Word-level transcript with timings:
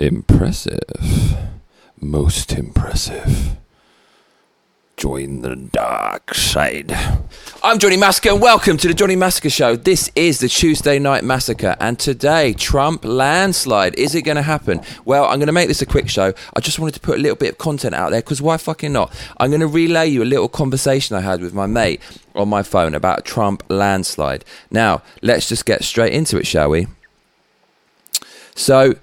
Impressive. 0.00 1.36
Most 2.00 2.52
impressive. 2.52 3.56
Join 4.96 5.42
the 5.42 5.56
dark 5.56 6.34
side. 6.34 6.96
I'm 7.64 7.80
Johnny 7.80 7.96
Massacre, 7.96 8.30
and 8.30 8.40
welcome 8.40 8.76
to 8.76 8.86
the 8.86 8.94
Johnny 8.94 9.16
Massacre 9.16 9.50
Show. 9.50 9.74
This 9.74 10.08
is 10.14 10.38
the 10.38 10.48
Tuesday 10.48 11.00
Night 11.00 11.24
Massacre, 11.24 11.74
and 11.80 11.98
today, 11.98 12.52
Trump 12.52 13.04
landslide. 13.04 13.96
Is 13.96 14.14
it 14.14 14.22
going 14.22 14.36
to 14.36 14.42
happen? 14.42 14.82
Well, 15.04 15.24
I'm 15.24 15.40
going 15.40 15.48
to 15.48 15.52
make 15.52 15.66
this 15.66 15.82
a 15.82 15.86
quick 15.86 16.08
show. 16.08 16.32
I 16.54 16.60
just 16.60 16.78
wanted 16.78 16.94
to 16.94 17.00
put 17.00 17.18
a 17.18 17.20
little 17.20 17.34
bit 17.34 17.50
of 17.50 17.58
content 17.58 17.96
out 17.96 18.12
there 18.12 18.20
because 18.20 18.40
why 18.40 18.56
fucking 18.56 18.92
not? 18.92 19.12
I'm 19.38 19.50
going 19.50 19.62
to 19.62 19.66
relay 19.66 20.06
you 20.06 20.22
a 20.22 20.24
little 20.24 20.48
conversation 20.48 21.16
I 21.16 21.22
had 21.22 21.40
with 21.40 21.54
my 21.54 21.66
mate 21.66 22.00
on 22.36 22.48
my 22.48 22.62
phone 22.62 22.94
about 22.94 23.24
Trump 23.24 23.64
landslide. 23.68 24.44
Now, 24.70 25.02
let's 25.22 25.48
just 25.48 25.66
get 25.66 25.82
straight 25.82 26.12
into 26.12 26.38
it, 26.38 26.46
shall 26.46 26.70
we? 26.70 26.86
So, 28.54 28.94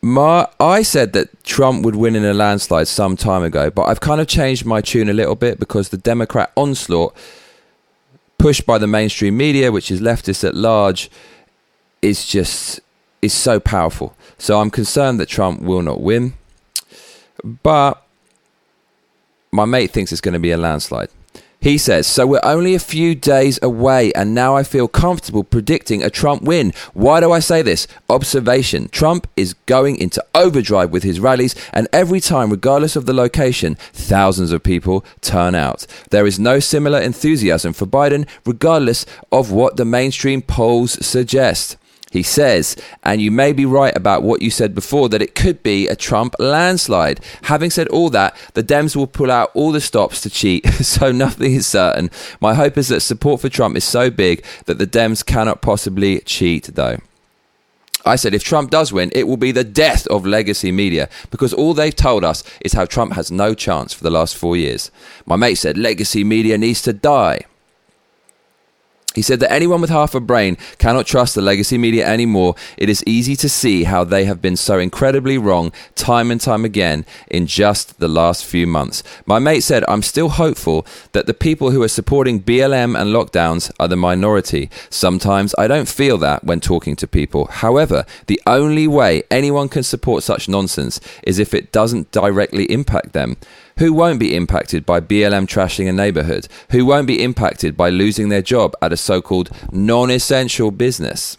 my, 0.00 0.48
I 0.60 0.82
said 0.82 1.12
that 1.14 1.42
Trump 1.44 1.84
would 1.84 1.96
win 1.96 2.14
in 2.14 2.24
a 2.24 2.34
landslide 2.34 2.88
some 2.88 3.16
time 3.16 3.42
ago, 3.42 3.70
but 3.70 3.84
I've 3.84 4.00
kind 4.00 4.20
of 4.20 4.26
changed 4.26 4.64
my 4.64 4.80
tune 4.80 5.08
a 5.08 5.12
little 5.12 5.34
bit 5.34 5.58
because 5.58 5.88
the 5.88 5.96
Democrat 5.96 6.52
onslaught, 6.56 7.16
pushed 8.38 8.64
by 8.64 8.78
the 8.78 8.86
mainstream 8.86 9.36
media, 9.36 9.72
which 9.72 9.90
is 9.90 10.00
leftist 10.00 10.44
at 10.44 10.54
large, 10.54 11.10
is 12.00 12.26
just 12.26 12.80
is 13.20 13.34
so 13.34 13.58
powerful. 13.58 14.14
So 14.38 14.60
I'm 14.60 14.70
concerned 14.70 15.18
that 15.18 15.28
Trump 15.28 15.60
will 15.60 15.82
not 15.82 16.00
win, 16.00 16.34
but 17.42 18.06
my 19.50 19.64
mate 19.64 19.90
thinks 19.90 20.12
it's 20.12 20.20
going 20.20 20.34
to 20.34 20.38
be 20.38 20.52
a 20.52 20.56
landslide. 20.56 21.08
He 21.60 21.76
says, 21.76 22.06
So 22.06 22.24
we're 22.24 22.40
only 22.44 22.74
a 22.74 22.78
few 22.78 23.16
days 23.16 23.58
away, 23.62 24.12
and 24.12 24.32
now 24.32 24.54
I 24.54 24.62
feel 24.62 24.86
comfortable 24.86 25.42
predicting 25.42 26.02
a 26.02 26.10
Trump 26.10 26.42
win. 26.42 26.72
Why 26.94 27.18
do 27.18 27.32
I 27.32 27.40
say 27.40 27.62
this? 27.62 27.88
Observation 28.08 28.88
Trump 28.90 29.26
is 29.36 29.54
going 29.66 29.96
into 29.96 30.24
overdrive 30.36 30.90
with 30.90 31.02
his 31.02 31.18
rallies, 31.18 31.56
and 31.72 31.88
every 31.92 32.20
time, 32.20 32.50
regardless 32.50 32.94
of 32.94 33.06
the 33.06 33.12
location, 33.12 33.74
thousands 33.92 34.52
of 34.52 34.62
people 34.62 35.04
turn 35.20 35.56
out. 35.56 35.84
There 36.10 36.26
is 36.26 36.38
no 36.38 36.60
similar 36.60 37.00
enthusiasm 37.00 37.72
for 37.72 37.86
Biden, 37.86 38.28
regardless 38.46 39.04
of 39.32 39.50
what 39.50 39.76
the 39.76 39.84
mainstream 39.84 40.42
polls 40.42 41.04
suggest. 41.04 41.76
He 42.10 42.22
says, 42.22 42.76
and 43.02 43.20
you 43.20 43.30
may 43.30 43.52
be 43.52 43.66
right 43.66 43.96
about 43.96 44.22
what 44.22 44.40
you 44.40 44.50
said 44.50 44.74
before, 44.74 45.08
that 45.10 45.22
it 45.22 45.34
could 45.34 45.62
be 45.62 45.88
a 45.88 45.96
Trump 45.96 46.34
landslide. 46.38 47.20
Having 47.42 47.70
said 47.70 47.88
all 47.88 48.08
that, 48.10 48.36
the 48.54 48.62
Dems 48.62 48.96
will 48.96 49.06
pull 49.06 49.30
out 49.30 49.50
all 49.54 49.72
the 49.72 49.80
stops 49.80 50.20
to 50.22 50.30
cheat, 50.30 50.66
so 50.80 51.12
nothing 51.12 51.54
is 51.54 51.66
certain. 51.66 52.10
My 52.40 52.54
hope 52.54 52.78
is 52.78 52.88
that 52.88 53.00
support 53.00 53.40
for 53.40 53.48
Trump 53.48 53.76
is 53.76 53.84
so 53.84 54.10
big 54.10 54.44
that 54.64 54.78
the 54.78 54.86
Dems 54.86 55.24
cannot 55.24 55.60
possibly 55.60 56.20
cheat, 56.20 56.64
though. 56.74 56.98
I 58.06 58.16
said 58.16 58.32
if 58.32 58.42
Trump 58.42 58.70
does 58.70 58.92
win, 58.92 59.10
it 59.14 59.28
will 59.28 59.36
be 59.36 59.52
the 59.52 59.64
death 59.64 60.06
of 60.06 60.24
legacy 60.24 60.72
media 60.72 61.10
because 61.30 61.52
all 61.52 61.74
they've 61.74 61.94
told 61.94 62.24
us 62.24 62.42
is 62.62 62.72
how 62.72 62.86
Trump 62.86 63.12
has 63.14 63.30
no 63.30 63.54
chance 63.54 63.92
for 63.92 64.02
the 64.02 64.10
last 64.10 64.34
four 64.36 64.56
years. 64.56 64.90
My 65.26 65.36
mate 65.36 65.56
said 65.56 65.76
legacy 65.76 66.24
media 66.24 66.56
needs 66.56 66.80
to 66.82 66.94
die. 66.94 67.40
He 69.18 69.22
said 69.22 69.40
that 69.40 69.50
anyone 69.50 69.80
with 69.80 69.90
half 69.90 70.14
a 70.14 70.20
brain 70.20 70.56
cannot 70.78 71.04
trust 71.04 71.34
the 71.34 71.42
legacy 71.42 71.76
media 71.76 72.06
anymore. 72.06 72.54
It 72.76 72.88
is 72.88 73.02
easy 73.04 73.34
to 73.34 73.48
see 73.48 73.82
how 73.82 74.04
they 74.04 74.26
have 74.26 74.40
been 74.40 74.54
so 74.54 74.78
incredibly 74.78 75.36
wrong 75.36 75.72
time 75.96 76.30
and 76.30 76.40
time 76.40 76.64
again 76.64 77.04
in 77.26 77.48
just 77.48 77.98
the 77.98 78.06
last 78.06 78.44
few 78.44 78.64
months. 78.64 79.02
My 79.26 79.40
mate 79.40 79.64
said, 79.64 79.84
I'm 79.88 80.02
still 80.02 80.28
hopeful 80.28 80.86
that 81.10 81.26
the 81.26 81.34
people 81.34 81.72
who 81.72 81.82
are 81.82 81.88
supporting 81.88 82.40
BLM 82.40 82.96
and 82.96 83.10
lockdowns 83.10 83.72
are 83.80 83.88
the 83.88 83.96
minority. 83.96 84.70
Sometimes 84.88 85.52
I 85.58 85.66
don't 85.66 85.88
feel 85.88 86.16
that 86.18 86.44
when 86.44 86.60
talking 86.60 86.94
to 86.94 87.08
people. 87.08 87.46
However, 87.46 88.06
the 88.28 88.40
only 88.46 88.86
way 88.86 89.24
anyone 89.32 89.68
can 89.68 89.82
support 89.82 90.22
such 90.22 90.48
nonsense 90.48 91.00
is 91.24 91.40
if 91.40 91.54
it 91.54 91.72
doesn't 91.72 92.12
directly 92.12 92.70
impact 92.70 93.14
them. 93.14 93.36
Who 93.78 93.92
won't 93.92 94.18
be 94.18 94.34
impacted 94.34 94.84
by 94.84 94.98
BLM 94.98 95.46
trashing 95.46 95.88
a 95.88 95.92
neighborhood? 95.92 96.48
Who 96.72 96.84
won't 96.84 97.06
be 97.06 97.22
impacted 97.22 97.76
by 97.76 97.90
losing 97.90 98.28
their 98.28 98.42
job 98.42 98.74
at 98.82 98.92
a 98.92 98.96
so 98.96 99.22
called 99.22 99.50
non 99.70 100.10
essential 100.10 100.72
business? 100.72 101.38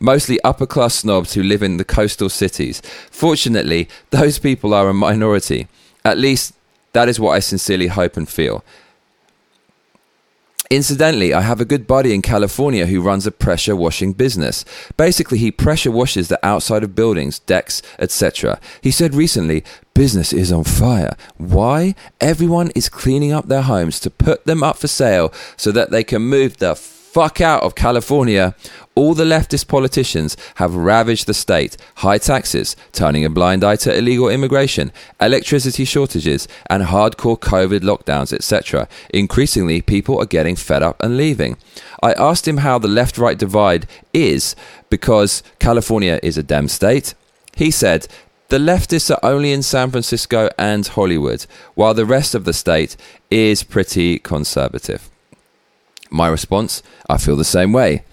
Mostly 0.00 0.40
upper 0.42 0.66
class 0.66 0.96
snobs 0.96 1.34
who 1.34 1.42
live 1.42 1.62
in 1.62 1.76
the 1.76 1.84
coastal 1.84 2.28
cities. 2.30 2.82
Fortunately, 3.12 3.88
those 4.10 4.40
people 4.40 4.74
are 4.74 4.88
a 4.88 4.94
minority. 4.94 5.68
At 6.04 6.18
least, 6.18 6.52
that 6.94 7.08
is 7.08 7.20
what 7.20 7.30
I 7.30 7.38
sincerely 7.38 7.86
hope 7.86 8.16
and 8.16 8.28
feel. 8.28 8.64
Incidentally, 10.70 11.32
I 11.32 11.40
have 11.40 11.62
a 11.62 11.64
good 11.64 11.86
buddy 11.86 12.12
in 12.12 12.20
California 12.20 12.84
who 12.84 13.00
runs 13.00 13.26
a 13.26 13.30
pressure 13.32 13.74
washing 13.74 14.12
business. 14.12 14.66
Basically, 14.98 15.38
he 15.38 15.50
pressure 15.50 15.90
washes 15.90 16.28
the 16.28 16.44
outside 16.46 16.84
of 16.84 16.94
buildings, 16.94 17.38
decks, 17.38 17.80
etc. 17.98 18.60
He 18.82 18.90
said 18.90 19.14
recently, 19.14 19.64
business 19.94 20.30
is 20.30 20.52
on 20.52 20.64
fire. 20.64 21.16
Why? 21.38 21.94
Everyone 22.20 22.70
is 22.74 22.90
cleaning 22.90 23.32
up 23.32 23.48
their 23.48 23.62
homes 23.62 23.98
to 24.00 24.10
put 24.10 24.44
them 24.44 24.62
up 24.62 24.76
for 24.76 24.88
sale 24.88 25.32
so 25.56 25.72
that 25.72 25.90
they 25.90 26.04
can 26.04 26.20
move 26.20 26.58
the 26.58 26.74
fuck 27.18 27.40
out 27.40 27.64
of 27.64 27.74
California. 27.74 28.54
All 28.94 29.12
the 29.12 29.24
leftist 29.24 29.66
politicians 29.66 30.36
have 30.54 30.76
ravaged 30.76 31.26
the 31.26 31.34
state. 31.34 31.76
High 31.96 32.18
taxes, 32.18 32.76
turning 32.92 33.24
a 33.24 33.28
blind 33.28 33.64
eye 33.64 33.74
to 33.74 33.98
illegal 33.98 34.28
immigration, 34.28 34.92
electricity 35.20 35.84
shortages, 35.84 36.46
and 36.70 36.84
hardcore 36.84 37.36
COVID 37.36 37.80
lockdowns, 37.80 38.32
etc. 38.32 38.86
Increasingly, 39.10 39.82
people 39.82 40.16
are 40.20 40.26
getting 40.26 40.54
fed 40.54 40.84
up 40.84 41.02
and 41.02 41.16
leaving. 41.16 41.56
I 42.00 42.12
asked 42.12 42.46
him 42.46 42.58
how 42.58 42.78
the 42.78 42.86
left 42.86 43.18
right 43.18 43.36
divide 43.36 43.88
is 44.12 44.54
because 44.88 45.42
California 45.58 46.20
is 46.22 46.38
a 46.38 46.44
Dem 46.44 46.68
state. 46.68 47.14
He 47.56 47.72
said, 47.72 48.06
the 48.46 48.58
leftists 48.58 49.10
are 49.10 49.28
only 49.28 49.52
in 49.52 49.62
San 49.62 49.90
Francisco 49.90 50.50
and 50.56 50.86
Hollywood, 50.86 51.46
while 51.74 51.94
the 51.94 52.06
rest 52.06 52.36
of 52.36 52.44
the 52.44 52.52
state 52.52 52.96
is 53.28 53.64
pretty 53.64 54.20
conservative. 54.20 55.10
My 56.10 56.28
response 56.28 56.82
I 57.08 57.18
feel 57.18 57.36
the 57.36 57.44
same 57.44 57.72
way. 57.72 58.04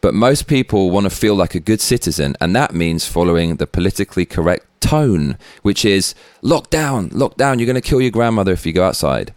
But 0.00 0.14
most 0.14 0.46
people 0.46 0.90
want 0.90 1.04
to 1.04 1.10
feel 1.10 1.34
like 1.34 1.54
a 1.54 1.60
good 1.60 1.80
citizen, 1.80 2.36
and 2.38 2.54
that 2.54 2.74
means 2.74 3.06
following 3.06 3.56
the 3.56 3.66
politically 3.66 4.26
correct 4.26 4.66
tone, 4.80 5.38
which 5.62 5.84
is 5.84 6.14
lock 6.42 6.68
down, 6.68 7.08
lock 7.08 7.36
down, 7.36 7.58
you're 7.58 7.66
going 7.66 7.74
to 7.74 7.80
kill 7.80 8.02
your 8.02 8.10
grandmother 8.10 8.52
if 8.52 8.66
you 8.66 8.72
go 8.72 8.84
outside. 8.84 9.32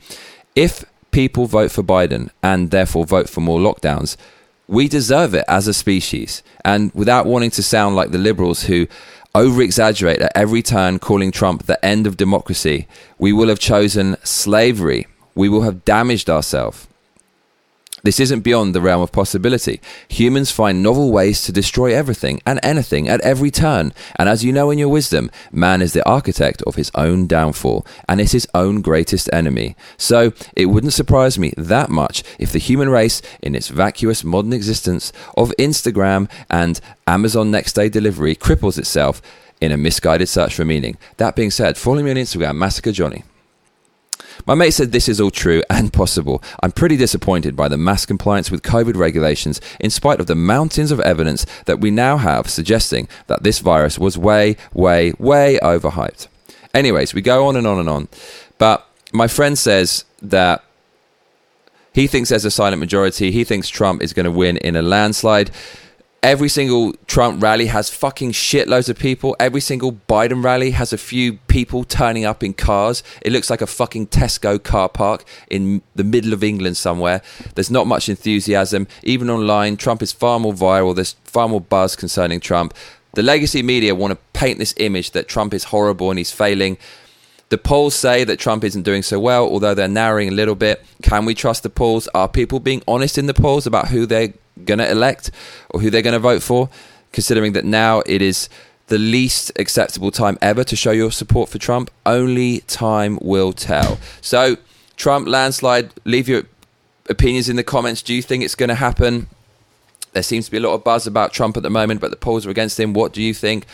If 0.55 0.83
people 1.11 1.45
vote 1.45 1.71
for 1.71 1.83
Biden 1.83 2.29
and 2.43 2.69
therefore 2.71 3.05
vote 3.05 3.29
for 3.29 3.39
more 3.39 3.59
lockdowns, 3.59 4.17
we 4.67 4.89
deserve 4.89 5.33
it 5.33 5.45
as 5.47 5.67
a 5.67 5.73
species. 5.73 6.43
And 6.65 6.91
without 6.93 7.25
wanting 7.25 7.51
to 7.51 7.63
sound 7.63 7.95
like 7.95 8.11
the 8.11 8.17
liberals 8.17 8.63
who 8.63 8.87
over 9.33 9.61
exaggerate 9.61 10.21
at 10.21 10.35
every 10.35 10.61
turn, 10.61 10.99
calling 10.99 11.31
Trump 11.31 11.63
the 11.63 11.83
end 11.85 12.07
of 12.07 12.17
democracy, 12.17 12.87
we 13.17 13.31
will 13.31 13.47
have 13.47 13.59
chosen 13.59 14.17
slavery. 14.23 15.07
We 15.33 15.47
will 15.47 15.61
have 15.61 15.85
damaged 15.85 16.29
ourselves. 16.29 16.87
This 18.03 18.19
isn't 18.19 18.41
beyond 18.41 18.75
the 18.75 18.81
realm 18.81 19.01
of 19.01 19.11
possibility. 19.11 19.81
Humans 20.09 20.51
find 20.51 20.83
novel 20.83 21.11
ways 21.11 21.43
to 21.43 21.51
destroy 21.51 21.95
everything 21.95 22.39
and 22.45 22.59
anything 22.61 23.09
at 23.09 23.21
every 23.21 23.49
turn. 23.49 23.91
And 24.17 24.29
as 24.29 24.43
you 24.43 24.53
know 24.53 24.69
in 24.69 24.77
your 24.77 24.89
wisdom, 24.89 25.31
man 25.51 25.81
is 25.81 25.93
the 25.93 26.07
architect 26.07 26.61
of 26.63 26.75
his 26.75 26.91
own 26.93 27.25
downfall 27.25 27.87
and 28.07 28.21
is 28.21 28.33
his 28.33 28.47
own 28.53 28.81
greatest 28.81 29.29
enemy. 29.33 29.75
So 29.97 30.31
it 30.55 30.67
wouldn't 30.67 30.93
surprise 30.93 31.39
me 31.39 31.53
that 31.57 31.89
much 31.89 32.23
if 32.37 32.51
the 32.51 32.59
human 32.59 32.89
race, 32.89 33.21
in 33.41 33.55
its 33.55 33.69
vacuous 33.69 34.23
modern 34.23 34.53
existence 34.53 35.11
of 35.35 35.53
Instagram 35.57 36.29
and 36.51 36.79
Amazon 37.07 37.49
next 37.49 37.73
day 37.73 37.89
delivery, 37.89 38.35
cripples 38.35 38.77
itself 38.77 39.21
in 39.59 39.71
a 39.71 39.77
misguided 39.77 40.29
search 40.29 40.53
for 40.53 40.65
meaning. 40.65 40.97
That 41.17 41.35
being 41.35 41.51
said, 41.51 41.77
follow 41.77 42.03
me 42.03 42.11
on 42.11 42.17
Instagram, 42.17 42.57
Massacre 42.57 42.91
Johnny. 42.91 43.23
My 44.47 44.55
mate 44.55 44.71
said 44.71 44.93
this 44.93 45.09
is 45.09 45.19
all 45.19 45.29
true 45.29 45.61
and 45.69 45.91
possible. 45.91 46.41
I'm 46.63 46.71
pretty 46.71 46.95
disappointed 46.95 47.55
by 47.55 47.67
the 47.67 47.77
mass 47.77 48.05
compliance 48.05 48.49
with 48.49 48.63
COVID 48.63 48.95
regulations, 48.95 49.59
in 49.79 49.89
spite 49.89 50.21
of 50.21 50.27
the 50.27 50.35
mountains 50.35 50.91
of 50.91 51.01
evidence 51.01 51.45
that 51.65 51.81
we 51.81 51.91
now 51.91 52.17
have 52.17 52.49
suggesting 52.49 53.09
that 53.27 53.43
this 53.43 53.59
virus 53.59 53.99
was 53.99 54.17
way, 54.17 54.55
way, 54.73 55.13
way 55.19 55.59
overhyped. 55.61 56.27
Anyways, 56.73 57.13
we 57.13 57.21
go 57.21 57.47
on 57.47 57.57
and 57.57 57.67
on 57.67 57.77
and 57.77 57.89
on. 57.89 58.07
But 58.57 58.87
my 59.11 59.27
friend 59.27 59.57
says 59.57 60.05
that 60.21 60.63
he 61.93 62.07
thinks 62.07 62.29
there's 62.29 62.45
a 62.45 62.51
silent 62.51 62.79
majority. 62.79 63.31
He 63.31 63.43
thinks 63.43 63.67
Trump 63.67 64.01
is 64.01 64.13
going 64.13 64.25
to 64.25 64.31
win 64.31 64.57
in 64.57 64.75
a 64.75 64.81
landslide. 64.81 65.51
Every 66.23 66.49
single 66.49 66.93
Trump 67.05 67.41
rally 67.41 67.67
has 67.67 67.89
fucking 67.89 68.31
shitloads 68.31 68.89
of 68.89 68.97
people. 68.97 69.35
Every 69.39 69.61
single 69.61 69.93
Biden 69.93 70.43
rally 70.43 70.71
has 70.71 70.91
a 70.91 70.97
few 70.97 71.33
people 71.47 71.83
turning 71.83 72.25
up 72.25 72.43
in 72.43 72.53
cars. 72.53 73.03
It 73.21 73.31
looks 73.31 73.49
like 73.49 73.61
a 73.61 73.67
fucking 73.67 74.07
Tesco 74.07 74.61
car 74.61 74.89
park 74.89 75.23
in 75.49 75.83
the 75.95 76.03
middle 76.03 76.33
of 76.33 76.43
England 76.43 76.75
somewhere. 76.75 77.21
There's 77.53 77.69
not 77.69 77.87
much 77.87 78.09
enthusiasm. 78.09 78.87
Even 79.03 79.29
online, 79.29 79.77
Trump 79.77 80.01
is 80.01 80.11
far 80.11 80.39
more 80.39 80.53
viral. 80.53 80.95
There's 80.95 81.15
far 81.23 81.47
more 81.47 81.61
buzz 81.61 81.95
concerning 81.95 82.39
Trump. 82.39 82.73
The 83.13 83.23
legacy 83.23 83.61
media 83.61 83.95
want 83.95 84.11
to 84.11 84.19
paint 84.33 84.57
this 84.57 84.73
image 84.77 85.11
that 85.11 85.27
Trump 85.27 85.53
is 85.53 85.65
horrible 85.65 86.09
and 86.09 86.17
he's 86.17 86.31
failing. 86.31 86.77
The 87.49 87.57
polls 87.57 87.95
say 87.95 88.23
that 88.25 88.39
Trump 88.39 88.63
isn't 88.63 88.83
doing 88.83 89.03
so 89.03 89.19
well, 89.19 89.45
although 89.45 89.73
they're 89.73 89.87
narrowing 89.87 90.29
a 90.29 90.33
little 90.33 90.55
bit. 90.55 90.83
Can 91.01 91.25
we 91.25 91.33
trust 91.33 91.63
the 91.63 91.69
polls? 91.69 92.09
Are 92.13 92.27
people 92.27 92.59
being 92.59 92.83
honest 92.87 93.17
in 93.17 93.27
the 93.27 93.33
polls 93.33 93.65
about 93.65 93.87
who 93.87 94.05
they're 94.05 94.33
going 94.65 94.79
to 94.79 94.89
elect 94.89 95.31
or 95.69 95.79
who 95.79 95.89
they're 95.89 96.01
going 96.01 96.13
to 96.13 96.19
vote 96.19 96.41
for? 96.41 96.69
Considering 97.11 97.53
that 97.53 97.65
now 97.65 98.01
it 98.05 98.21
is 98.21 98.49
the 98.87 98.97
least 98.97 99.51
acceptable 99.57 100.11
time 100.11 100.37
ever 100.41 100.63
to 100.63 100.75
show 100.75 100.91
your 100.91 101.11
support 101.11 101.49
for 101.49 101.57
Trump? 101.57 101.91
Only 102.05 102.59
time 102.61 103.19
will 103.21 103.53
tell. 103.53 103.99
So, 104.21 104.57
Trump 104.95 105.27
landslide, 105.27 105.91
leave 106.05 106.27
your 106.27 106.43
opinions 107.09 107.49
in 107.49 107.55
the 107.55 107.63
comments. 107.63 108.01
Do 108.01 108.13
you 108.13 108.21
think 108.21 108.43
it's 108.43 108.55
going 108.55 108.69
to 108.69 108.75
happen? 108.75 109.27
There 110.13 110.23
seems 110.23 110.45
to 110.45 110.51
be 110.51 110.57
a 110.57 110.61
lot 110.61 110.73
of 110.73 110.83
buzz 110.83 111.05
about 111.05 111.33
Trump 111.33 111.57
at 111.57 111.63
the 111.63 111.69
moment, 111.69 112.01
but 112.01 112.11
the 112.11 112.17
polls 112.17 112.45
are 112.45 112.49
against 112.49 112.79
him. 112.79 112.93
What 112.93 113.13
do 113.13 113.21
you 113.21 113.33
think? 113.33 113.65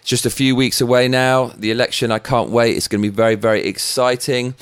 It's 0.00 0.10
just 0.10 0.26
a 0.26 0.30
few 0.30 0.56
weeks 0.56 0.80
away 0.80 1.06
now. 1.06 1.52
The 1.56 1.70
election, 1.70 2.10
I 2.10 2.18
can't 2.18 2.50
wait. 2.50 2.76
It's 2.76 2.88
going 2.88 3.02
to 3.02 3.08
be 3.08 3.14
very, 3.14 3.34
very 3.34 3.64
exciting. 3.64 4.54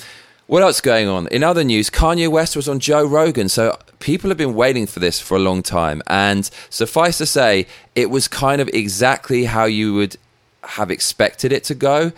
What 0.46 0.62
else 0.62 0.80
going 0.80 1.08
on? 1.08 1.28
In 1.28 1.42
other 1.42 1.64
news, 1.64 1.88
Kanye 1.88 2.28
West 2.28 2.56
was 2.56 2.68
on 2.68 2.78
Joe 2.78 3.06
Rogan. 3.06 3.48
So 3.48 3.78
people 4.04 4.28
have 4.28 4.36
been 4.36 4.54
waiting 4.54 4.86
for 4.86 5.00
this 5.00 5.18
for 5.18 5.34
a 5.34 5.40
long 5.40 5.62
time. 5.62 6.02
And 6.06 6.48
suffice 6.68 7.16
to 7.18 7.26
say, 7.26 7.66
it 7.94 8.10
was 8.10 8.28
kind 8.28 8.60
of 8.60 8.68
exactly 8.68 9.46
how 9.46 9.64
you 9.64 9.94
would 9.94 10.18
have 10.62 10.90
expected 10.90 11.52
it 11.52 11.64
to 11.64 11.74
go 11.74 12.12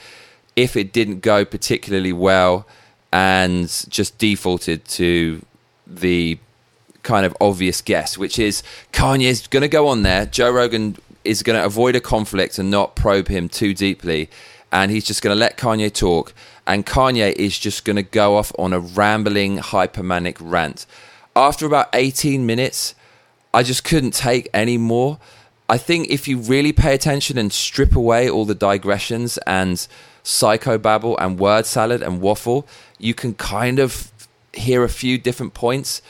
if 0.57 0.77
it 0.77 0.93
didn't 0.93 1.21
go 1.21 1.45
particularly 1.45 2.13
well 2.13 2.67
and 3.13 3.69
just 3.89 4.19
defaulted 4.19 4.85
to 4.85 5.45
the 5.87 6.39
kind 7.05 7.25
of 7.25 7.37
obvious 7.41 7.81
guess, 7.81 8.19
which 8.19 8.37
is 8.37 8.65
Kanye's 8.93 9.47
going 9.47 9.63
to 9.63 9.69
go 9.69 9.87
on 9.87 10.03
there. 10.03 10.27
Joe 10.27 10.51
Rogan 10.51 10.97
is 11.23 11.45
going 11.45 11.57
to 11.57 11.65
avoid 11.65 11.95
a 11.95 12.01
conflict 12.01 12.59
and 12.59 12.69
not 12.69 12.97
probe 12.97 13.29
him 13.29 13.49
too 13.49 13.73
deeply. 13.73 14.29
And 14.73 14.91
he's 14.91 15.05
just 15.05 15.23
going 15.23 15.35
to 15.35 15.39
let 15.39 15.57
Kanye 15.57 15.95
talk. 15.95 16.35
And 16.67 16.85
Kanye 16.85 17.33
is 17.35 17.57
just 17.57 17.85
going 17.85 17.95
to 17.95 18.03
go 18.03 18.35
off 18.35 18.51
on 18.59 18.73
a 18.73 18.81
rambling, 18.81 19.59
hypermanic 19.59 20.37
rant. 20.41 20.85
After 21.37 21.67
about 21.67 21.91
18 21.93 22.47
minutes, 22.47 22.95
I 23.53 23.63
just 23.63 23.85
couldn't 23.85 24.13
take 24.13 24.49
any 24.55 24.79
more. 24.79 25.19
I 25.69 25.77
think 25.77 26.09
if 26.09 26.27
you 26.27 26.39
really 26.39 26.73
pay 26.73 26.95
attention 26.95 27.37
and 27.37 27.53
strip 27.53 27.95
away 27.95 28.31
all 28.31 28.47
the 28.47 28.55
digressions 28.55 29.37
and 29.47 29.87
psychobabble 30.25 31.15
and 31.19 31.39
word 31.39 31.67
salad 31.67 32.03
and 32.03 32.23
waffle, 32.23 32.67
you 32.99 33.13
can 33.13 33.35
kind 33.35 33.79
of 33.79 34.11
hear 34.55 34.83
a 34.83 34.89
few 34.89 35.19
different 35.19 35.53
points. 35.53 36.01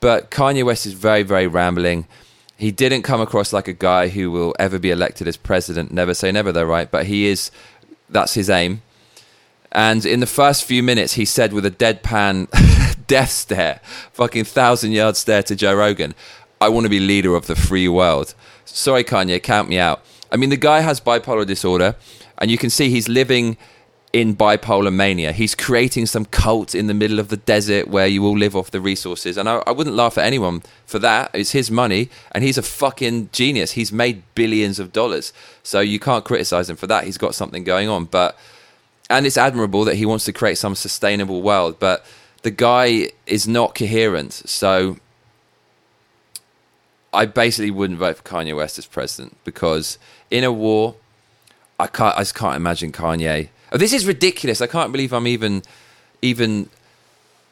But 0.00 0.30
Kanye 0.30 0.62
West 0.62 0.84
is 0.84 0.92
very, 0.92 1.22
very 1.22 1.46
rambling. 1.46 2.06
He 2.58 2.70
didn't 2.70 3.02
come 3.02 3.22
across 3.22 3.54
like 3.54 3.68
a 3.68 3.72
guy 3.72 4.08
who 4.08 4.30
will 4.30 4.54
ever 4.58 4.78
be 4.78 4.90
elected 4.90 5.26
as 5.26 5.38
president. 5.38 5.90
Never 5.90 6.12
say 6.12 6.30
never, 6.32 6.52
though, 6.52 6.64
right? 6.64 6.90
But 6.90 7.06
he 7.06 7.26
is, 7.26 7.50
that's 8.10 8.34
his 8.34 8.50
aim. 8.50 8.82
And 9.72 10.04
in 10.04 10.20
the 10.20 10.26
first 10.26 10.64
few 10.64 10.82
minutes, 10.82 11.14
he 11.14 11.24
said 11.24 11.54
with 11.54 11.64
a 11.64 11.70
deadpan 11.70 12.48
death 13.06 13.30
stare, 13.30 13.80
fucking 14.12 14.44
thousand 14.44 14.92
yard 14.92 15.16
stare 15.16 15.42
to 15.44 15.56
Joe 15.56 15.74
Rogan, 15.74 16.14
I 16.60 16.68
want 16.68 16.84
to 16.84 16.90
be 16.90 17.00
leader 17.00 17.34
of 17.34 17.46
the 17.46 17.56
free 17.56 17.88
world. 17.88 18.34
Sorry, 18.64 19.04
Kanye, 19.04 19.42
count 19.42 19.68
me 19.68 19.78
out. 19.78 20.02
I 20.30 20.36
mean, 20.36 20.50
the 20.50 20.56
guy 20.56 20.80
has 20.80 21.00
bipolar 21.00 21.46
disorder, 21.46 21.96
and 22.38 22.50
you 22.50 22.58
can 22.58 22.70
see 22.70 22.90
he's 22.90 23.08
living 23.08 23.56
in 24.12 24.34
bipolar 24.34 24.92
mania. 24.92 25.32
He's 25.32 25.54
creating 25.54 26.06
some 26.06 26.24
cult 26.24 26.74
in 26.74 26.86
the 26.86 26.94
middle 26.94 27.18
of 27.18 27.28
the 27.28 27.36
desert 27.36 27.88
where 27.88 28.06
you 28.06 28.24
all 28.24 28.36
live 28.36 28.56
off 28.56 28.70
the 28.70 28.80
resources. 28.80 29.36
And 29.36 29.48
I, 29.48 29.62
I, 29.66 29.72
wouldn't 29.72 29.94
laugh 29.94 30.16
at 30.16 30.24
anyone 30.24 30.62
for 30.86 30.98
that. 31.00 31.30
It's 31.34 31.50
his 31.50 31.70
money, 31.70 32.08
and 32.32 32.42
he's 32.42 32.56
a 32.56 32.62
fucking 32.62 33.28
genius. 33.32 33.72
He's 33.72 33.92
made 33.92 34.22
billions 34.34 34.78
of 34.78 34.92
dollars. 34.92 35.34
So 35.62 35.80
you 35.80 36.00
can't 36.00 36.24
criticize 36.24 36.70
him 36.70 36.76
for 36.76 36.86
that. 36.86 37.04
He's 37.04 37.18
got 37.18 37.34
something 37.34 37.62
going 37.62 37.90
on. 37.90 38.06
But 38.06 38.38
and 39.10 39.26
it's 39.26 39.36
admirable 39.36 39.84
that 39.84 39.96
he 39.96 40.06
wants 40.06 40.24
to 40.24 40.32
create 40.32 40.56
some 40.56 40.74
sustainable 40.74 41.42
world. 41.42 41.78
But 41.78 42.04
the 42.46 42.52
guy 42.52 43.10
is 43.26 43.48
not 43.48 43.74
coherent. 43.74 44.32
So 44.32 44.98
I 47.12 47.26
basically 47.26 47.72
wouldn't 47.72 47.98
vote 47.98 48.18
for 48.18 48.22
Kanye 48.22 48.54
West 48.54 48.78
as 48.78 48.86
president 48.86 49.36
because 49.42 49.98
in 50.30 50.44
a 50.44 50.52
war, 50.52 50.94
I 51.80 51.88
can't. 51.88 52.14
I 52.16 52.20
just 52.20 52.36
can't 52.36 52.54
imagine 52.54 52.92
Kanye 52.92 53.48
Oh, 53.72 53.78
this 53.78 53.92
is 53.92 54.06
ridiculous. 54.06 54.60
I 54.60 54.68
can't 54.68 54.92
believe 54.92 55.12
I'm 55.12 55.26
even 55.26 55.64
even 56.22 56.70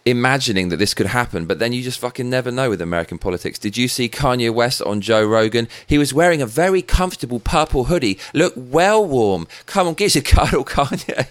imagining 0.06 0.69
that 0.69 0.76
this 0.76 0.94
could 0.94 1.06
happen, 1.06 1.46
but 1.46 1.58
then 1.58 1.73
you 1.73 1.82
just 1.82 1.99
fucking 1.99 2.31
never 2.31 2.52
know 2.52 2.70
with 2.70 2.81
American 2.81 3.19
politics. 3.19 3.58
Did 3.58 3.76
you 3.76 3.88
see 3.88 4.08
Kanye 4.08 4.55
West 4.55 4.81
on 4.82 5.00
Joe 5.00 5.26
Rogan? 5.26 5.67
He 5.88 5.99
was 5.99 6.14
wearing 6.14 6.41
a 6.41 6.46
very 6.46 6.82
comfortable 6.82 7.41
purple 7.41 7.85
hoodie, 7.85 8.19
looked 8.32 8.56
well 8.56 9.05
warm. 9.05 9.49
Come 9.67 9.88
on, 9.88 9.94
give 9.94 10.06
us 10.06 10.17
a 10.17 10.23
cuddle, 10.23 10.64
Kanye. 10.64 11.26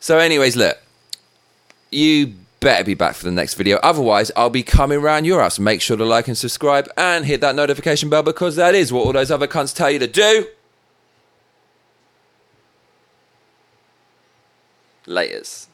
So, 0.00 0.18
anyways, 0.18 0.56
look, 0.56 0.78
you 1.90 2.34
better 2.60 2.84
be 2.84 2.94
back 2.94 3.14
for 3.14 3.24
the 3.24 3.30
next 3.30 3.54
video. 3.54 3.78
Otherwise, 3.82 4.30
I'll 4.36 4.50
be 4.50 4.62
coming 4.62 4.98
around 4.98 5.24
your 5.24 5.40
house. 5.40 5.58
Make 5.58 5.80
sure 5.80 5.96
to 5.96 6.04
like 6.04 6.28
and 6.28 6.36
subscribe 6.36 6.88
and 6.96 7.24
hit 7.24 7.40
that 7.40 7.54
notification 7.54 8.10
bell 8.10 8.22
because 8.22 8.56
that 8.56 8.74
is 8.74 8.92
what 8.92 9.06
all 9.06 9.12
those 9.12 9.30
other 9.30 9.46
cunts 9.46 9.74
tell 9.74 9.90
you 9.90 9.98
to 9.98 10.06
do. 10.06 10.46
Laters. 15.06 15.66